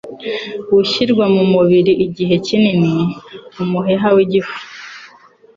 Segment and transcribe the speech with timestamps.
[0.71, 2.91] gushyirwa mu mubiri igihe kinini,
[3.61, 4.55] umuheha w’igifu